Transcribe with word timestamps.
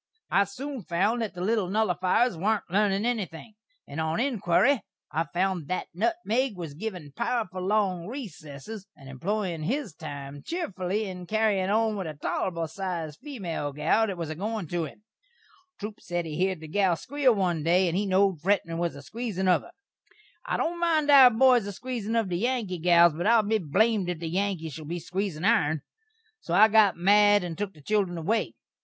I 0.31 0.45
soon 0.45 0.81
found 0.81 1.21
that 1.21 1.35
the 1.35 1.41
little 1.41 1.69
nullifiers 1.69 2.35
warn't 2.35 2.67
lernin' 2.71 3.05
enything, 3.05 3.53
and 3.87 4.01
on 4.01 4.19
inquiry 4.19 4.81
I 5.11 5.25
found 5.25 5.67
that 5.67 5.89
nutmeg 5.93 6.57
was 6.57 6.71
a 6.71 6.75
givin' 6.77 7.11
powerful 7.15 7.61
long 7.61 8.07
recessess, 8.07 8.87
and 8.95 9.07
employin' 9.07 9.61
his 9.61 9.93
time 9.93 10.41
cheefly 10.41 11.03
in 11.05 11.27
carryin' 11.27 11.69
on 11.69 11.95
with 11.97 12.07
a 12.07 12.15
tolerbul 12.15 12.67
sized 12.67 13.19
female 13.21 13.73
gal 13.73 14.07
that 14.07 14.17
was 14.17 14.31
a 14.31 14.35
goin' 14.35 14.65
to 14.69 14.85
him. 14.85 15.03
Troup 15.79 15.99
sed 16.01 16.25
he 16.25 16.35
heerd 16.35 16.61
the 16.61 16.67
gal 16.67 16.95
squeel 16.95 17.35
one 17.35 17.61
day, 17.61 17.87
and 17.87 17.95
he 17.95 18.07
knowed 18.07 18.41
Fretman 18.41 18.79
was 18.79 18.95
a 18.95 19.03
squeezin' 19.03 19.47
of 19.47 19.61
her. 19.61 19.71
I 20.47 20.57
don't 20.57 20.79
mind 20.79 21.11
our 21.11 21.29
boys 21.29 21.67
a 21.67 21.71
squeezin' 21.71 22.15
of 22.15 22.27
the 22.27 22.39
Yankee 22.39 22.79
gals, 22.79 23.13
but 23.13 23.27
I'll 23.27 23.43
be 23.43 23.59
blamed 23.59 24.09
if 24.09 24.17
the 24.17 24.29
Yankees 24.29 24.73
shall 24.73 24.85
be 24.85 24.97
a 24.97 24.99
squeezin' 24.99 25.45
ourn. 25.45 25.83
So 26.39 26.55
I 26.55 26.69
got 26.69 26.97
mad 26.97 27.43
and 27.43 27.55
took 27.55 27.75
the 27.75 27.81
children 27.83 28.17
away. 28.17 28.55